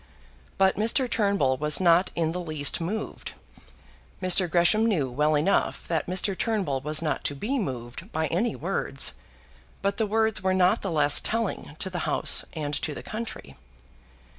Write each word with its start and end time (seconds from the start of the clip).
But 0.57 0.77
Mr. 0.77 1.07
Turnbull 1.07 1.57
was 1.57 1.79
not 1.79 2.09
in 2.15 2.31
the 2.31 2.39
least 2.39 2.81
moved. 2.81 3.33
Mr. 4.19 4.49
Gresham 4.49 4.87
knew 4.87 5.11
well 5.11 5.35
enough 5.35 5.87
that 5.87 6.07
Mr. 6.07 6.35
Turnbull 6.35 6.81
was 6.81 7.03
not 7.03 7.23
to 7.25 7.35
be 7.35 7.59
moved 7.59 8.11
by 8.11 8.25
any 8.29 8.55
words; 8.55 9.13
but 9.83 9.97
the 9.97 10.07
words 10.07 10.41
were 10.41 10.55
not 10.55 10.81
the 10.81 10.89
less 10.89 11.19
telling 11.19 11.75
to 11.77 11.91
the 11.91 11.99
House 12.09 12.43
and 12.55 12.73
to 12.81 12.95
the 12.95 13.03
country. 13.03 13.55